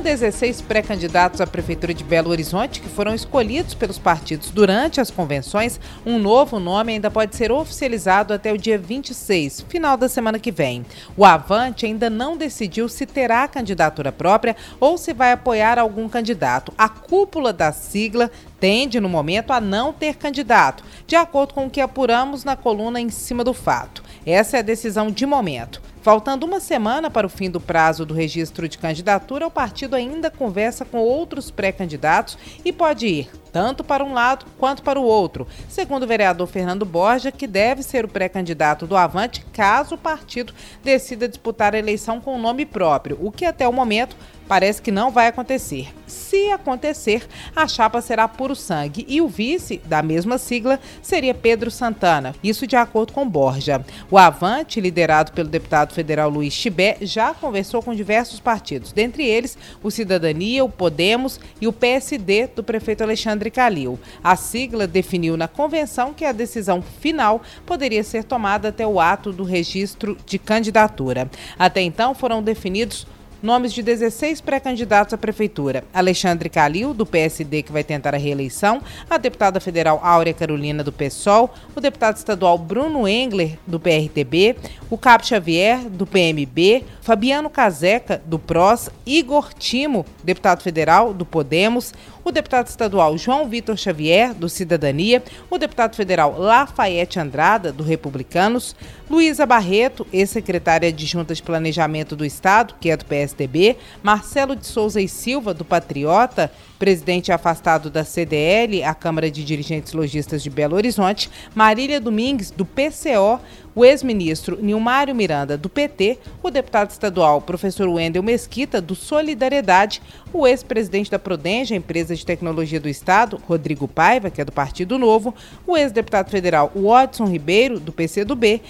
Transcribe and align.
Com 0.00 0.04
16 0.04 0.62
pré-candidatos 0.62 1.42
à 1.42 1.46
Prefeitura 1.46 1.92
de 1.92 2.02
Belo 2.02 2.30
Horizonte 2.30 2.80
que 2.80 2.88
foram 2.88 3.14
escolhidos 3.14 3.74
pelos 3.74 3.98
partidos 3.98 4.48
durante 4.48 4.98
as 4.98 5.10
convenções, 5.10 5.78
um 6.06 6.18
novo 6.18 6.58
nome 6.58 6.94
ainda 6.94 7.10
pode 7.10 7.36
ser 7.36 7.52
oficializado 7.52 8.32
até 8.32 8.50
o 8.50 8.56
dia 8.56 8.78
26, 8.78 9.66
final 9.68 9.98
da 9.98 10.08
semana 10.08 10.38
que 10.38 10.50
vem. 10.50 10.86
O 11.18 11.22
Avante 11.22 11.84
ainda 11.84 12.08
não 12.08 12.34
decidiu 12.34 12.88
se 12.88 13.04
terá 13.04 13.46
candidatura 13.46 14.10
própria 14.10 14.56
ou 14.80 14.96
se 14.96 15.12
vai 15.12 15.32
apoiar 15.32 15.78
algum 15.78 16.08
candidato. 16.08 16.72
A 16.78 16.88
cúpula 16.88 17.52
da 17.52 17.70
sigla 17.70 18.30
tende, 18.58 19.00
no 19.00 19.08
momento, 19.08 19.52
a 19.52 19.60
não 19.60 19.92
ter 19.92 20.16
candidato, 20.16 20.82
de 21.06 21.14
acordo 21.14 21.52
com 21.52 21.66
o 21.66 21.70
que 21.70 21.80
apuramos 21.80 22.42
na 22.42 22.56
coluna 22.56 22.98
em 22.98 23.10
cima 23.10 23.44
do 23.44 23.52
fato. 23.52 24.02
Essa 24.24 24.56
é 24.56 24.60
a 24.60 24.62
decisão 24.62 25.10
de 25.10 25.26
momento. 25.26 25.90
Faltando 26.02 26.46
uma 26.46 26.60
semana 26.60 27.10
para 27.10 27.26
o 27.26 27.30
fim 27.30 27.50
do 27.50 27.60
prazo 27.60 28.06
do 28.06 28.14
registro 28.14 28.66
de 28.66 28.78
candidatura, 28.78 29.46
o 29.46 29.50
partido 29.50 29.94
ainda 29.94 30.30
conversa 30.30 30.82
com 30.82 30.98
outros 30.98 31.50
pré-candidatos 31.50 32.38
e 32.64 32.72
pode 32.72 33.06
ir 33.06 33.39
tanto 33.52 33.82
para 33.84 34.04
um 34.04 34.12
lado 34.12 34.46
quanto 34.58 34.82
para 34.82 35.00
o 35.00 35.04
outro, 35.04 35.46
segundo 35.68 36.04
o 36.04 36.06
vereador 36.06 36.46
Fernando 36.46 36.84
Borja, 36.84 37.32
que 37.32 37.46
deve 37.46 37.82
ser 37.82 38.04
o 38.04 38.08
pré-candidato 38.08 38.86
do 38.86 38.96
Avante 38.96 39.44
caso 39.52 39.94
o 39.94 39.98
partido 39.98 40.52
decida 40.82 41.28
disputar 41.28 41.74
a 41.74 41.78
eleição 41.78 42.20
com 42.20 42.34
o 42.34 42.38
nome 42.38 42.64
próprio, 42.64 43.18
o 43.20 43.30
que 43.30 43.44
até 43.44 43.68
o 43.68 43.72
momento 43.72 44.16
parece 44.50 44.82
que 44.82 44.90
não 44.90 45.12
vai 45.12 45.28
acontecer. 45.28 45.94
Se 46.08 46.50
acontecer, 46.50 47.24
a 47.54 47.68
chapa 47.68 48.00
será 48.00 48.26
puro 48.26 48.56
sangue 48.56 49.06
e 49.08 49.20
o 49.20 49.28
vice 49.28 49.80
da 49.84 50.02
mesma 50.02 50.38
sigla 50.38 50.80
seria 51.00 51.32
Pedro 51.32 51.70
Santana, 51.70 52.34
isso 52.42 52.66
de 52.66 52.74
acordo 52.74 53.12
com 53.12 53.28
Borja. 53.28 53.84
O 54.10 54.18
Avante, 54.18 54.80
liderado 54.80 55.30
pelo 55.30 55.48
deputado 55.48 55.94
federal 55.94 56.28
Luiz 56.28 56.52
Chibé, 56.52 56.96
já 57.00 57.32
conversou 57.32 57.80
com 57.80 57.94
diversos 57.94 58.40
partidos, 58.40 58.90
dentre 58.90 59.24
eles 59.24 59.56
o 59.84 59.88
Cidadania, 59.88 60.64
o 60.64 60.68
Podemos 60.68 61.38
e 61.60 61.68
o 61.68 61.72
PSD 61.72 62.48
do 62.48 62.64
prefeito 62.64 63.04
Alexandre 63.04 63.39
Calil. 63.48 63.96
A 64.24 64.34
sigla 64.34 64.88
definiu 64.88 65.36
na 65.36 65.46
convenção 65.46 66.12
que 66.12 66.24
a 66.24 66.32
decisão 66.32 66.82
final 66.82 67.40
poderia 67.64 68.02
ser 68.02 68.24
tomada 68.24 68.70
até 68.70 68.84
o 68.84 68.98
ato 68.98 69.32
do 69.32 69.44
registro 69.44 70.18
de 70.26 70.36
candidatura. 70.36 71.30
Até 71.56 71.80
então 71.80 72.12
foram 72.12 72.42
definidos 72.42 73.06
nomes 73.42 73.72
de 73.72 73.82
16 73.82 74.40
pré-candidatos 74.40 75.14
à 75.14 75.18
prefeitura. 75.18 75.84
Alexandre 75.92 76.48
Calil, 76.48 76.94
do 76.94 77.06
PSD, 77.06 77.62
que 77.62 77.72
vai 77.72 77.84
tentar 77.84 78.14
a 78.14 78.18
reeleição, 78.18 78.82
a 79.08 79.18
deputada 79.18 79.60
federal 79.60 80.00
Áurea 80.02 80.34
Carolina, 80.34 80.84
do 80.84 80.92
PSOL, 80.92 81.52
o 81.74 81.80
deputado 81.80 82.16
estadual 82.16 82.58
Bruno 82.58 83.06
Engler, 83.08 83.58
do 83.66 83.80
PRTB, 83.80 84.56
o 84.88 84.98
Cabo 84.98 85.26
Xavier, 85.26 85.80
do 85.88 86.06
PMB, 86.06 86.84
Fabiano 87.00 87.50
Caseca, 87.50 88.22
do 88.24 88.38
PROS, 88.38 88.90
Igor 89.06 89.52
Timo, 89.54 90.04
deputado 90.22 90.62
federal, 90.62 91.12
do 91.14 91.24
Podemos, 91.24 91.92
o 92.24 92.30
deputado 92.30 92.66
estadual 92.68 93.16
João 93.16 93.48
Vitor 93.48 93.76
Xavier, 93.76 94.34
do 94.34 94.48
Cidadania, 94.48 95.22
o 95.50 95.58
deputado 95.58 95.96
federal 95.96 96.38
Lafayette 96.38 97.18
Andrada, 97.18 97.72
do 97.72 97.82
Republicanos, 97.82 98.76
Luísa 99.08 99.44
Barreto, 99.44 100.06
ex-secretária 100.12 100.88
adjunta 100.88 101.34
de 101.34 101.42
Planejamento 101.42 102.14
do 102.14 102.24
Estado, 102.24 102.74
que 102.80 102.90
é 102.90 102.96
do 102.96 103.04
PSDB, 103.30 103.76
Marcelo 104.02 104.56
de 104.56 104.66
Souza 104.66 105.00
e 105.00 105.08
Silva, 105.08 105.54
do 105.54 105.64
Patriota, 105.64 106.50
presidente 106.78 107.30
afastado 107.30 107.90
da 107.90 108.04
CDL, 108.04 108.82
a 108.82 108.94
Câmara 108.94 109.30
de 109.30 109.44
Dirigentes 109.44 109.92
Logistas 109.92 110.42
de 110.42 110.50
Belo 110.50 110.76
Horizonte, 110.76 111.30
Marília 111.54 112.00
Domingues, 112.00 112.50
do 112.50 112.64
PCO, 112.64 113.40
o 113.74 113.84
ex-ministro 113.84 114.58
Nilmário 114.60 115.14
Miranda, 115.14 115.56
do 115.56 115.68
PT, 115.68 116.18
o 116.42 116.50
deputado 116.50 116.90
estadual 116.90 117.40
professor 117.40 117.88
Wendel 117.88 118.22
Mesquita, 118.22 118.80
do 118.80 118.94
Solidariedade, 118.94 120.02
o 120.32 120.46
ex-presidente 120.46 121.10
da 121.10 121.18
Prodenge, 121.18 121.74
a 121.74 121.76
empresa 121.76 122.16
de 122.16 122.26
tecnologia 122.26 122.80
do 122.80 122.88
Estado, 122.88 123.40
Rodrigo 123.46 123.86
Paiva, 123.86 124.30
que 124.30 124.40
é 124.40 124.44
do 124.44 124.52
Partido 124.52 124.98
Novo, 124.98 125.34
o 125.66 125.76
ex-deputado 125.76 126.30
federal 126.30 126.72
Watson 126.74 127.26
Ribeiro, 127.26 127.78
do 127.78 127.92
PCdoB, 127.92 128.60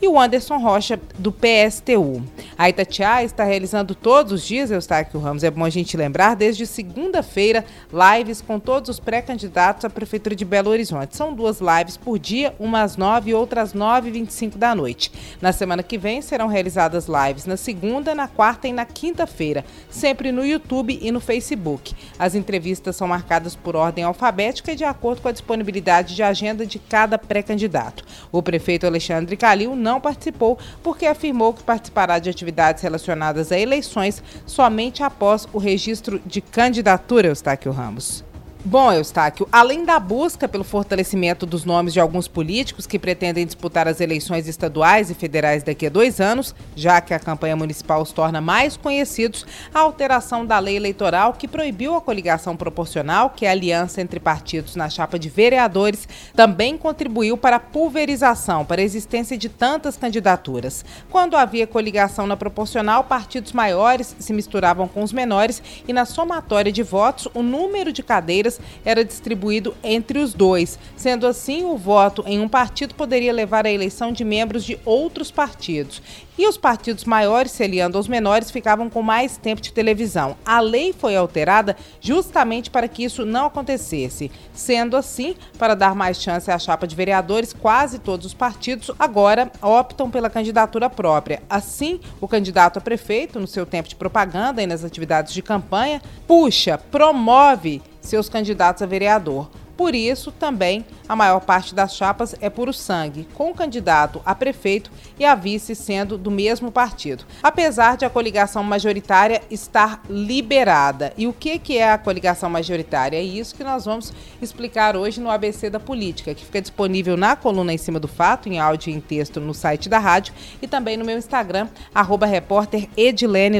e 0.00 0.06
o 0.06 0.18
Anderson 0.18 0.58
Rocha, 0.58 0.98
do 1.18 1.32
PSTU. 1.32 2.22
A 2.56 2.68
Itatiaia 2.68 3.24
está 3.24 3.44
realizando 3.44 3.94
todos 3.94 4.32
os 4.32 4.46
dias, 4.46 4.70
Eustáquio 4.70 5.18
Ramos, 5.18 5.42
é 5.42 5.50
bom 5.50 5.64
a 5.64 5.70
gente 5.70 5.96
lembrar, 5.96 6.36
desde 6.36 6.66
segunda-feira, 6.66 7.64
lives 7.92 8.40
com 8.40 8.60
todos 8.60 8.90
os 8.90 9.00
pré-candidatos 9.00 9.84
à 9.84 9.90
Prefeitura 9.90 10.36
de 10.36 10.44
Belo 10.44 10.70
Horizonte. 10.70 11.16
São 11.16 11.34
duas 11.34 11.60
lives 11.60 11.96
por 11.96 12.18
dia, 12.18 12.54
uma 12.58 12.82
às 12.82 12.96
9 12.96 13.30
e 13.30 13.34
outra 13.34 13.62
às 13.62 13.74
9 13.74 14.08
e 14.08 14.12
25 14.12 14.56
da 14.56 14.74
noite. 14.74 15.10
Na 15.40 15.52
semana 15.52 15.82
que 15.82 15.98
vem 15.98 16.22
serão 16.22 16.46
realizadas 16.46 17.06
lives 17.08 17.46
na 17.46 17.56
segunda, 17.56 18.14
na 18.14 18.28
quarta 18.28 18.68
e 18.68 18.72
na 18.72 18.84
quinta-feira, 18.84 19.64
sempre 19.90 20.30
no 20.30 20.44
YouTube 20.44 20.98
e 21.00 21.10
no 21.10 21.20
Facebook. 21.20 21.94
As 22.18 22.34
entrevistas 22.34 22.94
são 22.94 23.08
marcadas 23.08 23.56
por 23.56 23.74
ordem 23.74 24.04
alfabética 24.04 24.72
e 24.72 24.76
de 24.76 24.84
acordo 24.84 25.22
com 25.22 25.28
a 25.28 25.32
disponibilidade 25.32 26.14
de 26.14 26.22
agenda 26.22 26.64
de 26.64 26.78
cada 26.78 27.18
pré-candidato. 27.18 28.04
O 28.30 28.42
prefeito 28.42 28.86
Alexandre 28.86 29.36
Calil 29.36 29.74
não 29.74 29.87
não 29.88 30.00
participou 30.00 30.58
porque 30.82 31.06
afirmou 31.06 31.54
que 31.54 31.62
participará 31.62 32.18
de 32.18 32.28
atividades 32.28 32.82
relacionadas 32.82 33.50
a 33.50 33.58
eleições 33.58 34.22
somente 34.44 35.02
após 35.02 35.48
o 35.50 35.58
registro 35.58 36.20
de 36.26 36.42
candidatura, 36.42 37.28
Eustáquio 37.28 37.72
Ramos. 37.72 38.27
Bom, 38.64 38.92
Eustáquio, 38.92 39.48
além 39.52 39.84
da 39.84 40.00
busca 40.00 40.48
pelo 40.48 40.64
fortalecimento 40.64 41.46
dos 41.46 41.64
nomes 41.64 41.92
de 41.92 42.00
alguns 42.00 42.26
políticos 42.26 42.88
que 42.88 42.98
pretendem 42.98 43.46
disputar 43.46 43.86
as 43.86 44.00
eleições 44.00 44.48
estaduais 44.48 45.10
e 45.10 45.14
federais 45.14 45.62
daqui 45.62 45.86
a 45.86 45.88
dois 45.88 46.20
anos, 46.20 46.52
já 46.74 47.00
que 47.00 47.14
a 47.14 47.20
campanha 47.20 47.54
municipal 47.54 48.02
os 48.02 48.10
torna 48.10 48.40
mais 48.40 48.76
conhecidos, 48.76 49.46
a 49.72 49.78
alteração 49.78 50.44
da 50.44 50.58
lei 50.58 50.74
eleitoral 50.74 51.34
que 51.34 51.46
proibiu 51.46 51.94
a 51.94 52.00
coligação 52.00 52.56
proporcional, 52.56 53.30
que 53.30 53.46
é 53.46 53.48
a 53.48 53.52
aliança 53.52 54.02
entre 54.02 54.18
partidos 54.18 54.74
na 54.74 54.90
chapa 54.90 55.20
de 55.20 55.28
vereadores, 55.28 56.08
também 56.34 56.76
contribuiu 56.76 57.36
para 57.36 57.56
a 57.56 57.60
pulverização, 57.60 58.64
para 58.64 58.80
a 58.80 58.84
existência 58.84 59.38
de 59.38 59.48
tantas 59.48 59.96
candidaturas. 59.96 60.84
Quando 61.08 61.36
havia 61.36 61.66
coligação 61.66 62.26
na 62.26 62.36
proporcional, 62.36 63.04
partidos 63.04 63.52
maiores 63.52 64.16
se 64.18 64.32
misturavam 64.32 64.88
com 64.88 65.04
os 65.04 65.12
menores 65.12 65.62
e, 65.86 65.92
na 65.92 66.04
somatória 66.04 66.72
de 66.72 66.82
votos, 66.82 67.28
o 67.32 67.42
número 67.42 67.92
de 67.92 68.02
cadeiras 68.02 68.47
era 68.84 69.04
distribuído 69.04 69.74
entre 69.82 70.18
os 70.18 70.32
dois. 70.32 70.78
Sendo 70.96 71.26
assim, 71.26 71.64
o 71.64 71.76
voto 71.76 72.22
em 72.26 72.40
um 72.40 72.48
partido 72.48 72.94
poderia 72.94 73.32
levar 73.32 73.66
à 73.66 73.70
eleição 73.70 74.12
de 74.12 74.24
membros 74.24 74.64
de 74.64 74.78
outros 74.84 75.30
partidos. 75.30 76.00
E 76.38 76.46
os 76.46 76.56
partidos 76.56 77.04
maiores, 77.04 77.50
se 77.50 77.64
aliando 77.64 77.98
aos 77.98 78.06
menores, 78.06 78.48
ficavam 78.48 78.88
com 78.88 79.02
mais 79.02 79.36
tempo 79.36 79.60
de 79.60 79.72
televisão. 79.72 80.36
A 80.46 80.60
lei 80.60 80.92
foi 80.92 81.16
alterada 81.16 81.76
justamente 82.00 82.70
para 82.70 82.86
que 82.86 83.02
isso 83.02 83.26
não 83.26 83.46
acontecesse. 83.46 84.30
Sendo 84.52 84.96
assim, 84.96 85.34
para 85.58 85.74
dar 85.74 85.96
mais 85.96 86.22
chance 86.22 86.48
à 86.48 86.56
chapa 86.56 86.86
de 86.86 86.94
vereadores, 86.94 87.52
quase 87.52 87.98
todos 87.98 88.24
os 88.24 88.34
partidos 88.34 88.92
agora 88.96 89.50
optam 89.60 90.08
pela 90.08 90.30
candidatura 90.30 90.88
própria. 90.88 91.42
Assim, 91.50 91.98
o 92.20 92.28
candidato 92.28 92.78
a 92.78 92.80
prefeito, 92.80 93.40
no 93.40 93.48
seu 93.48 93.66
tempo 93.66 93.88
de 93.88 93.96
propaganda 93.96 94.62
e 94.62 94.66
nas 94.66 94.84
atividades 94.84 95.34
de 95.34 95.42
campanha, 95.42 96.00
puxa, 96.24 96.78
promove 96.78 97.82
seus 98.08 98.28
candidatos 98.28 98.82
a 98.82 98.86
vereador. 98.86 99.48
Por 99.78 99.94
isso, 99.94 100.32
também, 100.32 100.84
a 101.08 101.14
maior 101.14 101.38
parte 101.38 101.72
das 101.72 101.94
chapas 101.94 102.34
é 102.40 102.50
puro 102.50 102.72
sangue, 102.72 103.28
com 103.32 103.52
o 103.52 103.54
candidato 103.54 104.20
a 104.26 104.34
prefeito 104.34 104.90
e 105.16 105.24
a 105.24 105.36
vice 105.36 105.72
sendo 105.76 106.18
do 106.18 106.32
mesmo 106.32 106.72
partido. 106.72 107.24
Apesar 107.40 107.96
de 107.96 108.04
a 108.04 108.10
coligação 108.10 108.64
majoritária 108.64 109.40
estar 109.48 110.02
liberada. 110.10 111.12
E 111.16 111.28
o 111.28 111.32
que, 111.32 111.60
que 111.60 111.78
é 111.78 111.92
a 111.92 111.96
coligação 111.96 112.50
majoritária? 112.50 113.18
É 113.18 113.22
isso 113.22 113.54
que 113.54 113.62
nós 113.62 113.84
vamos 113.84 114.12
explicar 114.42 114.96
hoje 114.96 115.20
no 115.20 115.30
ABC 115.30 115.70
da 115.70 115.78
Política, 115.78 116.34
que 116.34 116.44
fica 116.44 116.60
disponível 116.60 117.16
na 117.16 117.36
coluna 117.36 117.72
em 117.72 117.78
cima 117.78 118.00
do 118.00 118.08
fato, 118.08 118.48
em 118.48 118.58
áudio 118.58 118.90
e 118.90 118.96
em 118.96 119.00
texto 119.00 119.38
no 119.38 119.54
site 119.54 119.88
da 119.88 120.00
rádio 120.00 120.34
e 120.60 120.66
também 120.66 120.96
no 120.96 121.04
meu 121.04 121.16
Instagram, 121.16 121.68
arroba 121.94 122.26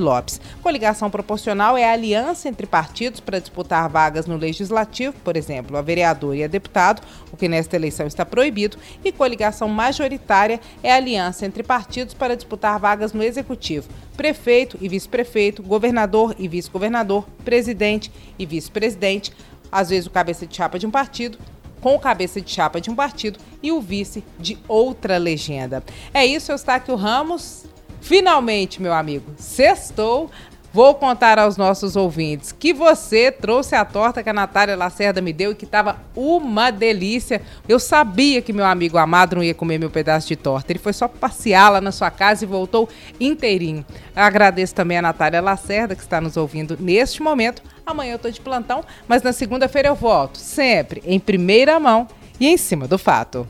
Lopes. 0.00 0.40
Coligação 0.64 1.10
proporcional 1.10 1.76
é 1.76 1.88
a 1.88 1.92
aliança 1.92 2.48
entre 2.48 2.66
partidos 2.66 3.20
para 3.20 3.38
disputar 3.38 3.88
vagas 3.88 4.26
no 4.26 4.36
Legislativo, 4.36 5.14
por 5.22 5.36
exemplo, 5.36 5.76
a 5.76 5.80
vereadora 5.80 6.07
vereador 6.08 6.34
e 6.34 6.44
a 6.44 6.46
deputado, 6.46 7.02
o 7.32 7.36
que 7.36 7.48
nesta 7.48 7.76
eleição 7.76 8.06
está 8.06 8.24
proibido, 8.24 8.78
e 9.04 9.12
coligação 9.12 9.68
majoritária 9.68 10.60
é 10.82 10.92
aliança 10.92 11.46
entre 11.46 11.62
partidos 11.62 12.14
para 12.14 12.36
disputar 12.36 12.78
vagas 12.78 13.12
no 13.12 13.22
executivo, 13.22 13.88
prefeito 14.16 14.78
e 14.80 14.88
vice-prefeito, 14.88 15.62
governador 15.62 16.34
e 16.38 16.48
vice-governador, 16.48 17.26
presidente 17.44 18.10
e 18.38 18.46
vice-presidente, 18.46 19.32
às 19.70 19.90
vezes 19.90 20.06
o 20.06 20.10
cabeça 20.10 20.46
de 20.46 20.56
chapa 20.56 20.78
de 20.78 20.86
um 20.86 20.90
partido, 20.90 21.38
com 21.80 21.94
o 21.94 21.98
cabeça 22.00 22.40
de 22.40 22.50
chapa 22.50 22.80
de 22.80 22.90
um 22.90 22.94
partido 22.94 23.38
e 23.62 23.70
o 23.70 23.80
vice 23.80 24.24
de 24.38 24.58
outra 24.66 25.16
legenda. 25.16 25.82
É 26.12 26.26
isso, 26.26 26.50
Eustáquio 26.50 26.96
Ramos. 26.96 27.66
Finalmente, 28.00 28.80
meu 28.80 28.92
amigo, 28.92 29.32
sextou. 29.36 30.30
Vou 30.78 30.94
contar 30.94 31.40
aos 31.40 31.56
nossos 31.56 31.96
ouvintes 31.96 32.52
que 32.52 32.72
você 32.72 33.32
trouxe 33.32 33.74
a 33.74 33.84
torta 33.84 34.22
que 34.22 34.30
a 34.30 34.32
Natália 34.32 34.76
Lacerda 34.76 35.20
me 35.20 35.32
deu 35.32 35.50
e 35.50 35.54
que 35.56 35.64
estava 35.64 35.98
uma 36.14 36.70
delícia. 36.70 37.42
Eu 37.68 37.80
sabia 37.80 38.40
que 38.40 38.52
meu 38.52 38.64
amigo 38.64 38.96
amado 38.96 39.34
não 39.34 39.42
ia 39.42 39.54
comer 39.54 39.76
meu 39.76 39.90
pedaço 39.90 40.28
de 40.28 40.36
torta. 40.36 40.70
Ele 40.70 40.78
foi 40.78 40.92
só 40.92 41.08
passear 41.08 41.68
lá 41.72 41.80
na 41.80 41.90
sua 41.90 42.12
casa 42.12 42.44
e 42.44 42.46
voltou 42.46 42.88
inteirinho. 43.18 43.84
Agradeço 44.14 44.72
também 44.72 44.98
a 44.98 45.02
Natália 45.02 45.40
Lacerda 45.40 45.96
que 45.96 46.02
está 46.02 46.20
nos 46.20 46.36
ouvindo 46.36 46.78
neste 46.78 47.24
momento. 47.24 47.60
Amanhã 47.84 48.12
eu 48.12 48.16
estou 48.16 48.30
de 48.30 48.40
plantão, 48.40 48.84
mas 49.08 49.20
na 49.20 49.32
segunda-feira 49.32 49.88
eu 49.88 49.96
volto, 49.96 50.38
sempre 50.38 51.02
em 51.04 51.18
primeira 51.18 51.80
mão 51.80 52.06
e 52.38 52.46
em 52.46 52.56
cima 52.56 52.86
do 52.86 52.98
fato. 52.98 53.48